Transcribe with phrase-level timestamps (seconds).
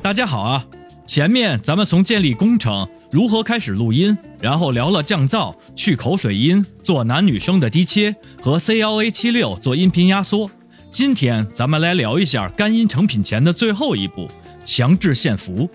[0.00, 0.64] 大家好啊！
[1.06, 10.50] 前面咱们从建立工程、如何开始录音，然后聊了降噪、去口水音、做男女生的低切和 C L A 七六做音频压缩。
[10.90, 14.26] 今天咱们来聊一下干音成品前的最后一步——
[14.64, 15.68] 强制限幅。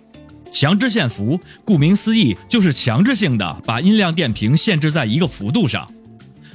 [0.52, 5.88] 强制限幅，顾名思义，就是强制性的把音量电平限制在一个幅度上。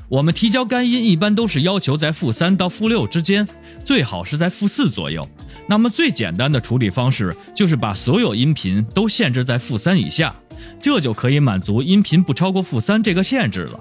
[0.08, 3.46] 我们提交干音一般都是要求在负三到负六之间，
[3.84, 5.28] 最好是在负四左右。
[5.66, 10.34] 那么最简单的处理方式就是把所有音频都限制在负三以下，
[10.80, 13.78] 这就可以满足音频不超过负三这个限制了。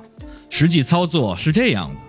[0.50, 2.00] 实际操作是这样的，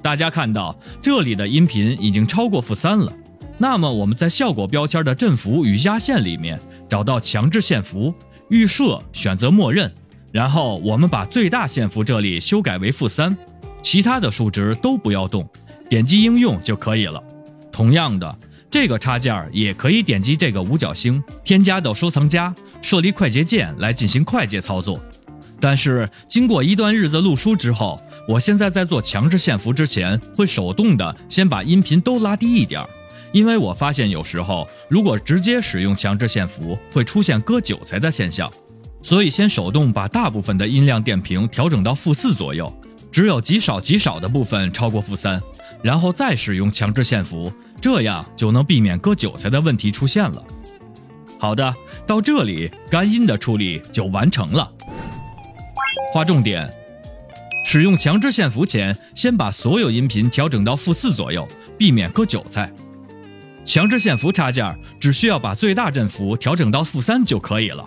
[0.00, 3.12] 大家看到这里的音频已经超过负三了，
[3.56, 8.14] 那么我们在效果标签的振幅与压线里面找到强制限幅，
[8.50, 9.92] 预设选择默认，
[10.32, 13.36] 然后我们把最大限幅这里修改为负三，
[13.82, 15.48] 其他的数值都不要动，
[15.88, 17.22] 点击应用就可以了。
[17.72, 18.38] 同样的，
[18.70, 25.00] 这个插件也可以点击这个五角星，添加到收藏夹，设立快捷键来进行快捷操作。
[25.60, 32.84] 但是经过一段日子录书之后，我现在在做强制限幅之前，会手动的先把音频都拉低一点，
[33.32, 38.48] 因为我发现有时候如果直接使用强制限幅，会出现割韭菜的现象，
[39.02, 42.72] 所以先手动把大部分的音量电平调整到负四左右，
[43.10, 45.40] 只有极少极少的部分超过负三，
[45.82, 47.52] 然后再使用强制限幅。
[47.80, 50.42] 这样就能避免割韭菜的问题出现了。
[51.38, 51.72] 好的，
[52.08, 54.68] 到这里干音的处理就完成了。
[56.12, 56.68] 划重点：
[57.64, 61.46] 使用强制限幅前，先把所有音频调整到负四左右，
[61.78, 62.68] 避免割韭菜。
[63.64, 67.84] 强制限幅插件只需要把最大振幅调整到负三就可以了。